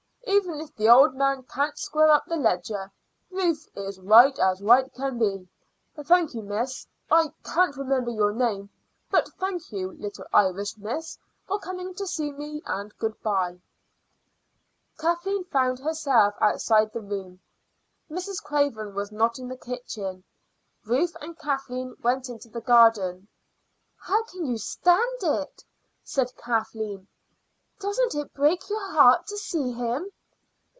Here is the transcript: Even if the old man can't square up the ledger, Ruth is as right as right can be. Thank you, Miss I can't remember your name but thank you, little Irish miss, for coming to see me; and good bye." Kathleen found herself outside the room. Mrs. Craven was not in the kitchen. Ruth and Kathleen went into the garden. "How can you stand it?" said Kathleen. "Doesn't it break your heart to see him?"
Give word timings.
Even 0.27 0.61
if 0.61 0.75
the 0.75 0.87
old 0.89 1.13
man 1.13 1.43
can't 1.43 1.77
square 1.77 2.09
up 2.09 2.25
the 2.25 2.37
ledger, 2.37 2.91
Ruth 3.29 3.67
is 3.75 3.97
as 3.97 3.99
right 3.99 4.37
as 4.39 4.61
right 4.61 4.91
can 4.93 5.19
be. 5.19 5.47
Thank 6.03 6.33
you, 6.33 6.41
Miss 6.41 6.87
I 7.11 7.33
can't 7.43 7.75
remember 7.75 8.11
your 8.11 8.31
name 8.31 8.69
but 9.09 9.27
thank 9.39 9.71
you, 9.71 9.91
little 9.91 10.25
Irish 10.33 10.77
miss, 10.77 11.17
for 11.45 11.59
coming 11.59 11.93
to 11.95 12.07
see 12.07 12.31
me; 12.31 12.61
and 12.65 12.97
good 12.97 13.21
bye." 13.21 13.59
Kathleen 14.97 15.43
found 15.45 15.79
herself 15.79 16.33
outside 16.39 16.91
the 16.91 17.01
room. 17.01 17.39
Mrs. 18.09 18.41
Craven 18.41 18.95
was 18.95 19.11
not 19.11 19.37
in 19.37 19.47
the 19.47 19.57
kitchen. 19.57 20.23
Ruth 20.85 21.15
and 21.21 21.37
Kathleen 21.37 21.95
went 22.01 22.29
into 22.29 22.49
the 22.49 22.61
garden. 22.61 23.27
"How 23.97 24.23
can 24.23 24.45
you 24.45 24.57
stand 24.57 25.23
it?" 25.23 25.63
said 26.03 26.35
Kathleen. 26.37 27.07
"Doesn't 27.79 28.15
it 28.15 28.33
break 28.33 28.69
your 28.69 28.91
heart 28.91 29.27
to 29.27 29.37
see 29.37 29.71
him?" 29.73 30.11